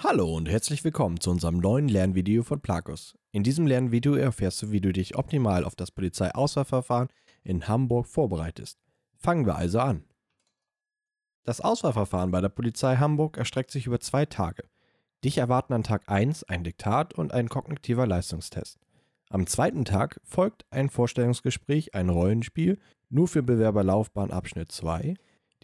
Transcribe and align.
Hallo 0.00 0.36
und 0.36 0.48
herzlich 0.48 0.84
willkommen 0.84 1.18
zu 1.18 1.28
unserem 1.28 1.58
neuen 1.58 1.88
Lernvideo 1.88 2.44
von 2.44 2.60
Plakus. 2.60 3.18
In 3.32 3.42
diesem 3.42 3.66
Lernvideo 3.66 4.14
erfährst 4.14 4.62
du, 4.62 4.70
wie 4.70 4.80
du 4.80 4.92
dich 4.92 5.16
optimal 5.16 5.64
auf 5.64 5.74
das 5.74 5.90
Polizeiauswahlverfahren 5.90 7.08
in 7.42 7.66
Hamburg 7.66 8.06
vorbereitest. 8.06 8.78
Fangen 9.16 9.44
wir 9.44 9.56
also 9.56 9.80
an. 9.80 10.04
Das 11.42 11.60
Auswahlverfahren 11.60 12.30
bei 12.30 12.40
der 12.40 12.48
Polizei 12.48 12.94
Hamburg 12.94 13.38
erstreckt 13.38 13.72
sich 13.72 13.86
über 13.86 13.98
zwei 13.98 14.24
Tage. 14.24 14.68
Dich 15.24 15.38
erwarten 15.38 15.72
an 15.72 15.82
Tag 15.82 16.04
1 16.06 16.44
ein 16.44 16.62
Diktat 16.62 17.14
und 17.14 17.32
ein 17.32 17.48
kognitiver 17.48 18.06
Leistungstest. 18.06 18.78
Am 19.30 19.48
zweiten 19.48 19.84
Tag 19.84 20.20
folgt 20.22 20.64
ein 20.70 20.90
Vorstellungsgespräch, 20.90 21.96
ein 21.96 22.08
Rollenspiel, 22.08 22.78
nur 23.10 23.26
für 23.26 23.42
Bewerberlaufbahn 23.42 24.30
Abschnitt 24.30 24.70
2, 24.70 25.14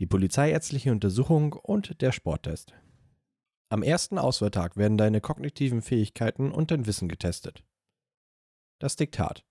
die 0.00 0.06
polizeiärztliche 0.06 0.90
Untersuchung 0.90 1.52
und 1.52 2.00
der 2.00 2.10
Sporttest. 2.10 2.74
Am 3.68 3.82
ersten 3.82 4.18
Auswahltag 4.18 4.76
werden 4.76 4.98
deine 4.98 5.20
kognitiven 5.20 5.82
Fähigkeiten 5.82 6.52
und 6.52 6.70
dein 6.70 6.86
Wissen 6.86 7.08
getestet. 7.08 7.64
Das 8.78 8.96
Diktat. 8.96 9.44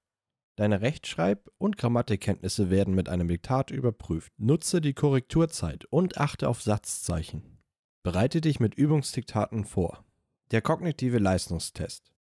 Deine 0.56 0.82
Rechtschreib- 0.82 1.50
und 1.58 1.78
Grammatikkenntnisse 1.78 2.70
werden 2.70 2.94
mit 2.94 3.10
einem 3.10 3.28
Diktat 3.28 3.72
überprüft. 3.72 4.32
Nutze 4.38 4.82
die 4.82 4.94
Korrekturzeit 4.94 5.86
und 5.86 6.20
achte 6.20 6.48
auf 6.48 6.62
Satzzeichen. 6.62 7.60
Bereite 8.04 8.40
dich 8.42 8.60
mit 8.60 8.76
Übungsdiktaten 8.76 9.66
vor. 9.66 10.06
Der 10.52 10.62
kognitive 10.62 11.18
Leistungstest. 11.18 12.14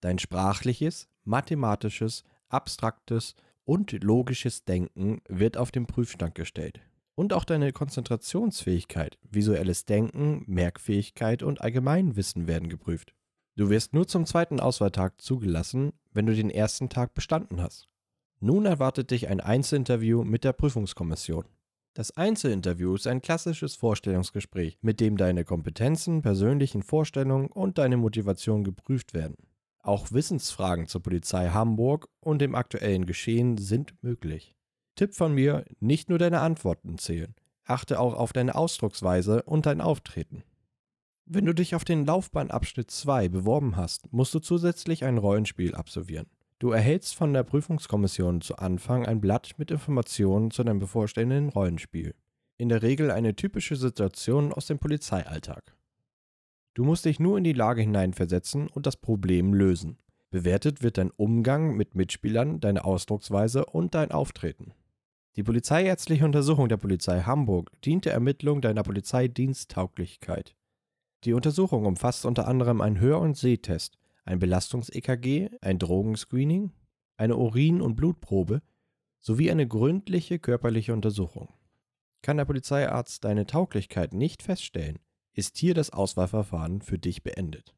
Dein 0.00 0.18
sprachliches, 0.18 1.08
mathematisches, 1.24 2.24
abstraktes 2.48 3.34
und 3.64 3.92
logisches 4.02 4.64
Denken 4.64 5.20
wird 5.28 5.56
auf 5.56 5.70
den 5.70 5.86
Prüfstand 5.86 6.34
gestellt. 6.34 6.80
Und 7.16 7.32
auch 7.32 7.44
deine 7.44 7.72
Konzentrationsfähigkeit, 7.72 9.18
visuelles 9.28 9.86
Denken, 9.86 10.44
Merkfähigkeit 10.46 11.42
und 11.42 11.60
Allgemeinwissen 11.62 12.46
werden 12.46 12.68
geprüft. 12.68 13.14
Du 13.56 13.70
wirst 13.70 13.94
nur 13.94 14.06
zum 14.06 14.26
zweiten 14.26 14.60
Auswahltag 14.60 15.20
zugelassen, 15.20 15.94
wenn 16.12 16.26
du 16.26 16.34
den 16.34 16.50
ersten 16.50 16.90
Tag 16.90 17.14
bestanden 17.14 17.62
hast. 17.62 17.88
Nun 18.38 18.66
erwartet 18.66 19.10
dich 19.10 19.28
ein 19.28 19.40
Einzelinterview 19.40 20.24
mit 20.24 20.44
der 20.44 20.52
Prüfungskommission. 20.52 21.46
Das 21.94 22.14
Einzelinterview 22.14 22.94
ist 22.94 23.06
ein 23.06 23.22
klassisches 23.22 23.76
Vorstellungsgespräch, 23.76 24.76
mit 24.82 25.00
dem 25.00 25.16
deine 25.16 25.44
Kompetenzen, 25.44 26.20
persönlichen 26.20 26.82
Vorstellungen 26.82 27.46
und 27.46 27.78
deine 27.78 27.96
Motivation 27.96 28.62
geprüft 28.62 29.14
werden. 29.14 29.38
Auch 29.78 30.12
Wissensfragen 30.12 30.88
zur 30.88 31.02
Polizei 31.02 31.48
Hamburg 31.48 32.10
und 32.20 32.42
dem 32.42 32.54
aktuellen 32.54 33.06
Geschehen 33.06 33.56
sind 33.56 33.94
möglich. 34.02 34.54
Tipp 34.96 35.14
von 35.14 35.32
mir, 35.32 35.64
nicht 35.78 36.08
nur 36.08 36.18
deine 36.18 36.40
Antworten 36.40 36.98
zählen. 36.98 37.34
Achte 37.64 38.00
auch 38.00 38.14
auf 38.14 38.32
deine 38.32 38.54
Ausdrucksweise 38.54 39.42
und 39.42 39.66
dein 39.66 39.80
Auftreten. 39.80 40.42
Wenn 41.26 41.44
du 41.44 41.54
dich 41.54 41.74
auf 41.74 41.84
den 41.84 42.06
Laufbahnabschnitt 42.06 42.90
2 42.90 43.28
beworben 43.28 43.76
hast, 43.76 44.12
musst 44.12 44.32
du 44.32 44.38
zusätzlich 44.38 45.04
ein 45.04 45.18
Rollenspiel 45.18 45.74
absolvieren. 45.74 46.26
Du 46.58 46.70
erhältst 46.70 47.14
von 47.14 47.34
der 47.34 47.42
Prüfungskommission 47.42 48.40
zu 48.40 48.56
Anfang 48.56 49.04
ein 49.04 49.20
Blatt 49.20 49.54
mit 49.58 49.70
Informationen 49.70 50.50
zu 50.50 50.64
deinem 50.64 50.78
bevorstehenden 50.78 51.50
Rollenspiel. 51.50 52.14
In 52.56 52.70
der 52.70 52.82
Regel 52.82 53.10
eine 53.10 53.36
typische 53.36 53.76
Situation 53.76 54.52
aus 54.52 54.66
dem 54.66 54.78
Polizeialltag. 54.78 55.76
Du 56.72 56.84
musst 56.84 57.04
dich 57.04 57.20
nur 57.20 57.36
in 57.36 57.44
die 57.44 57.52
Lage 57.52 57.82
hineinversetzen 57.82 58.68
und 58.68 58.86
das 58.86 58.96
Problem 58.96 59.52
lösen. 59.52 59.98
Bewertet 60.30 60.82
wird 60.82 60.96
dein 60.96 61.10
Umgang 61.10 61.76
mit 61.76 61.94
Mitspielern, 61.94 62.60
deine 62.60 62.84
Ausdrucksweise 62.84 63.66
und 63.66 63.94
dein 63.94 64.10
Auftreten. 64.10 64.72
Die 65.36 65.42
polizeiärztliche 65.42 66.24
Untersuchung 66.24 66.70
der 66.70 66.78
Polizei 66.78 67.20
Hamburg 67.20 67.70
dient 67.82 68.06
der 68.06 68.14
Ermittlung 68.14 68.62
deiner 68.62 68.82
Polizeidiensttauglichkeit. 68.82 70.56
Die 71.24 71.34
Untersuchung 71.34 71.84
umfasst 71.84 72.24
unter 72.24 72.48
anderem 72.48 72.80
einen 72.80 73.00
Hör- 73.00 73.20
und 73.20 73.36
Sehtest, 73.36 73.98
ein 74.24 74.38
Belastungs-EKG, 74.38 75.50
ein 75.60 75.78
Drogenscreening, 75.78 76.72
eine 77.18 77.36
Urin- 77.36 77.82
und 77.82 77.96
Blutprobe 77.96 78.62
sowie 79.20 79.50
eine 79.50 79.68
gründliche 79.68 80.38
körperliche 80.38 80.94
Untersuchung. 80.94 81.52
Kann 82.22 82.38
der 82.38 82.46
Polizeiarzt 82.46 83.24
deine 83.24 83.46
Tauglichkeit 83.46 84.14
nicht 84.14 84.42
feststellen, 84.42 84.98
ist 85.34 85.58
hier 85.58 85.74
das 85.74 85.90
Auswahlverfahren 85.90 86.80
für 86.80 86.98
dich 86.98 87.22
beendet. 87.22 87.74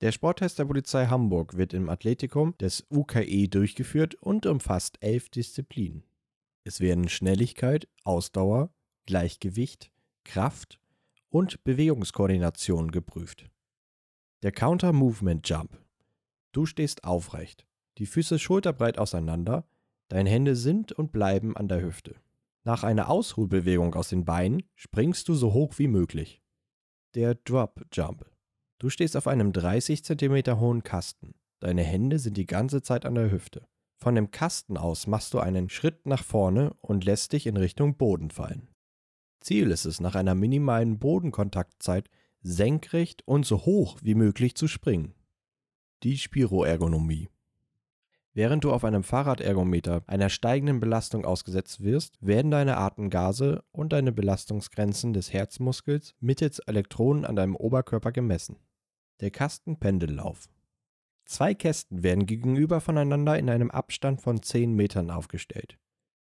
Der 0.00 0.10
Sporttest 0.10 0.58
der 0.58 0.64
Polizei 0.64 1.06
Hamburg 1.06 1.56
wird 1.56 1.72
im 1.72 1.88
Athletikum 1.88 2.56
des 2.58 2.84
UKE 2.90 3.46
durchgeführt 3.48 4.16
und 4.16 4.46
umfasst 4.46 4.98
elf 5.00 5.28
Disziplinen. 5.28 6.02
Es 6.64 6.80
werden 6.80 7.08
Schnelligkeit, 7.08 7.88
Ausdauer, 8.04 8.72
Gleichgewicht, 9.06 9.90
Kraft 10.24 10.78
und 11.28 11.64
Bewegungskoordination 11.64 12.90
geprüft. 12.90 13.50
Der 14.42 14.52
Counter 14.52 14.92
Movement 14.92 15.48
Jump. 15.48 15.78
Du 16.52 16.66
stehst 16.66 17.04
aufrecht, 17.04 17.66
die 17.98 18.06
Füße 18.06 18.38
schulterbreit 18.38 18.98
auseinander, 18.98 19.66
deine 20.08 20.30
Hände 20.30 20.54
sind 20.54 20.92
und 20.92 21.12
bleiben 21.12 21.56
an 21.56 21.68
der 21.68 21.82
Hüfte. 21.82 22.16
Nach 22.64 22.84
einer 22.84 23.08
Ausruhbewegung 23.08 23.94
aus 23.94 24.08
den 24.08 24.24
Beinen 24.24 24.62
springst 24.76 25.28
du 25.28 25.34
so 25.34 25.52
hoch 25.52 25.78
wie 25.78 25.88
möglich. 25.88 26.40
Der 27.14 27.34
Drop 27.34 27.84
Jump. 27.92 28.24
Du 28.78 28.88
stehst 28.88 29.16
auf 29.16 29.26
einem 29.26 29.52
30 29.52 30.04
cm 30.04 30.60
hohen 30.60 30.82
Kasten. 30.82 31.34
Deine 31.60 31.82
Hände 31.82 32.18
sind 32.18 32.36
die 32.36 32.46
ganze 32.46 32.82
Zeit 32.82 33.04
an 33.04 33.14
der 33.14 33.30
Hüfte. 33.30 33.66
Von 34.02 34.16
dem 34.16 34.32
Kasten 34.32 34.76
aus 34.76 35.06
machst 35.06 35.32
du 35.32 35.38
einen 35.38 35.68
Schritt 35.68 36.06
nach 36.06 36.24
vorne 36.24 36.74
und 36.80 37.04
lässt 37.04 37.34
dich 37.34 37.46
in 37.46 37.56
Richtung 37.56 37.96
Boden 37.96 38.32
fallen. 38.32 38.66
Ziel 39.38 39.70
ist 39.70 39.84
es, 39.84 40.00
nach 40.00 40.16
einer 40.16 40.34
minimalen 40.34 40.98
Bodenkontaktzeit 40.98 42.10
senkrecht 42.40 43.22
und 43.28 43.46
so 43.46 43.64
hoch 43.64 44.00
wie 44.02 44.16
möglich 44.16 44.56
zu 44.56 44.66
springen. 44.66 45.14
Die 46.02 46.18
Spiroergonomie. 46.18 47.28
Während 48.34 48.64
du 48.64 48.72
auf 48.72 48.82
einem 48.82 49.04
Fahrradergometer 49.04 50.02
einer 50.08 50.30
steigenden 50.30 50.80
Belastung 50.80 51.24
ausgesetzt 51.24 51.84
wirst, 51.84 52.18
werden 52.20 52.50
deine 52.50 52.78
Atemgase 52.78 53.62
und 53.70 53.92
deine 53.92 54.10
Belastungsgrenzen 54.10 55.12
des 55.12 55.32
Herzmuskels 55.32 56.16
mittels 56.18 56.58
Elektronen 56.58 57.24
an 57.24 57.36
deinem 57.36 57.54
Oberkörper 57.54 58.10
gemessen. 58.10 58.56
Der 59.20 59.30
Kastenpendellauf. 59.30 60.48
Zwei 61.24 61.54
Kästen 61.54 62.02
werden 62.02 62.26
gegenüber 62.26 62.80
voneinander 62.80 63.38
in 63.38 63.48
einem 63.48 63.70
Abstand 63.70 64.20
von 64.20 64.42
10 64.42 64.74
Metern 64.74 65.10
aufgestellt. 65.10 65.78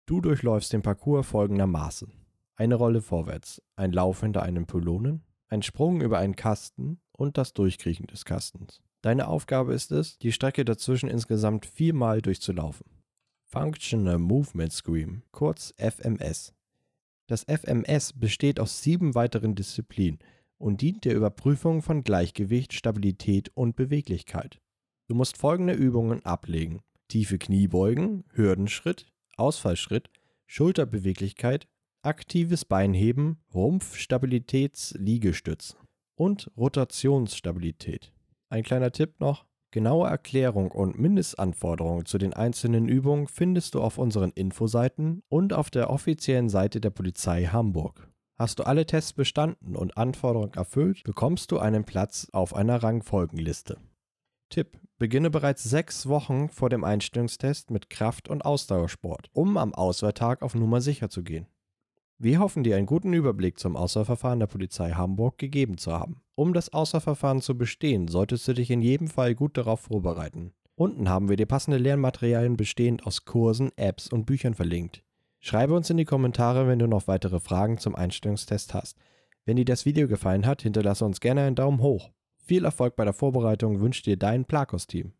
Du 0.06 0.20
durchläufst 0.20 0.72
den 0.72 0.82
Parcours 0.82 1.26
folgendermaßen. 1.26 2.12
Eine 2.54 2.76
Rolle 2.76 3.02
vorwärts, 3.02 3.60
ein 3.74 3.92
Lauf 3.92 4.20
hinter 4.20 4.42
einem 4.42 4.66
Pylonen, 4.66 5.24
ein 5.48 5.62
Sprung 5.62 6.00
über 6.00 6.18
einen 6.18 6.36
Kasten 6.36 7.00
und 7.12 7.36
das 7.36 7.52
Durchkriechen 7.52 8.06
des 8.06 8.24
Kastens. 8.24 8.80
Deine 9.02 9.28
Aufgabe 9.28 9.74
ist 9.74 9.92
es, 9.92 10.18
die 10.18 10.32
Strecke 10.32 10.64
dazwischen 10.64 11.08
insgesamt 11.08 11.66
viermal 11.66 12.22
durchzulaufen. 12.22 12.86
Functional 13.44 14.18
Movement 14.18 14.72
Scream, 14.72 15.22
kurz 15.30 15.74
FMS. 15.76 16.54
Das 17.26 17.44
FMS 17.44 18.12
besteht 18.12 18.58
aus 18.60 18.82
sieben 18.82 19.14
weiteren 19.14 19.54
Disziplinen 19.54 20.18
und 20.58 20.80
dient 20.80 21.04
der 21.04 21.14
Überprüfung 21.14 21.82
von 21.82 22.02
Gleichgewicht, 22.02 22.72
Stabilität 22.72 23.50
und 23.54 23.76
Beweglichkeit. 23.76 24.60
Du 25.08 25.14
musst 25.14 25.38
folgende 25.38 25.72
Übungen 25.72 26.24
ablegen. 26.24 26.80
Tiefe 27.08 27.38
Kniebeugen, 27.38 28.24
Hürdenschritt, 28.32 29.06
Ausfallschritt, 29.36 30.10
Schulterbeweglichkeit, 30.46 31.68
aktives 32.02 32.64
Beinheben, 32.64 33.38
Rumpfstabilitäts-Liegestütz 33.54 35.76
und 36.16 36.50
Rotationsstabilität. 36.56 38.12
Ein 38.48 38.64
kleiner 38.64 38.90
Tipp 38.90 39.20
noch, 39.20 39.44
genaue 39.70 40.08
Erklärung 40.08 40.72
und 40.72 40.98
Mindestanforderungen 40.98 42.06
zu 42.06 42.18
den 42.18 42.32
einzelnen 42.32 42.88
Übungen 42.88 43.28
findest 43.28 43.74
du 43.74 43.82
auf 43.82 43.98
unseren 43.98 44.32
Infoseiten 44.32 45.22
und 45.28 45.52
auf 45.52 45.70
der 45.70 45.90
offiziellen 45.90 46.48
Seite 46.48 46.80
der 46.80 46.90
Polizei 46.90 47.44
Hamburg. 47.44 48.10
Hast 48.38 48.58
du 48.58 48.64
alle 48.64 48.86
Tests 48.86 49.12
bestanden 49.12 49.76
und 49.76 49.96
Anforderungen 49.96 50.54
erfüllt, 50.54 51.04
bekommst 51.04 51.52
du 51.52 51.58
einen 51.58 51.84
Platz 51.84 52.28
auf 52.32 52.54
einer 52.54 52.82
Rangfolgenliste. 52.82 53.78
Tipp: 54.48 54.78
Beginne 54.98 55.30
bereits 55.30 55.64
sechs 55.64 56.08
Wochen 56.08 56.48
vor 56.48 56.70
dem 56.70 56.84
Einstellungstest 56.84 57.70
mit 57.70 57.90
Kraft- 57.90 58.28
und 58.28 58.44
Ausdauersport, 58.44 59.28
um 59.32 59.56
am 59.56 59.74
Auswahltag 59.74 60.42
auf 60.42 60.54
Nummer 60.54 60.80
sicher 60.80 61.10
zu 61.10 61.22
gehen. 61.22 61.46
Wir 62.18 62.38
hoffen 62.38 62.64
dir 62.64 62.76
einen 62.76 62.86
guten 62.86 63.12
Überblick 63.12 63.58
zum 63.58 63.76
Auswahlverfahren 63.76 64.40
der 64.40 64.46
Polizei 64.46 64.92
Hamburg 64.92 65.36
gegeben 65.36 65.76
zu 65.76 65.92
haben. 65.92 66.22
Um 66.34 66.54
das 66.54 66.72
Auswahlverfahren 66.72 67.42
zu 67.42 67.58
bestehen, 67.58 68.08
solltest 68.08 68.48
du 68.48 68.54
dich 68.54 68.70
in 68.70 68.80
jedem 68.80 69.08
Fall 69.08 69.34
gut 69.34 69.58
darauf 69.58 69.80
vorbereiten. 69.80 70.54
Unten 70.76 71.10
haben 71.10 71.28
wir 71.28 71.36
dir 71.36 71.46
passende 71.46 71.76
Lernmaterialien 71.76 72.56
bestehend 72.56 73.06
aus 73.06 73.26
Kursen, 73.26 73.70
Apps 73.76 74.08
und 74.08 74.24
Büchern 74.24 74.54
verlinkt. 74.54 75.02
Schreibe 75.40 75.74
uns 75.74 75.90
in 75.90 75.98
die 75.98 76.04
Kommentare, 76.06 76.66
wenn 76.66 76.78
du 76.78 76.86
noch 76.86 77.06
weitere 77.06 77.38
Fragen 77.38 77.78
zum 77.78 77.94
Einstellungstest 77.94 78.72
hast. 78.72 78.96
Wenn 79.44 79.56
dir 79.56 79.64
das 79.66 79.84
Video 79.84 80.08
gefallen 80.08 80.46
hat, 80.46 80.62
hinterlasse 80.62 81.04
uns 81.04 81.20
gerne 81.20 81.42
einen 81.42 81.54
Daumen 81.54 81.80
hoch. 81.80 82.10
Viel 82.46 82.64
Erfolg 82.64 82.94
bei 82.94 83.04
der 83.04 83.12
Vorbereitung 83.12 83.80
wünscht 83.80 84.06
dir 84.06 84.16
dein 84.16 84.44
Plakos-Team. 84.44 85.12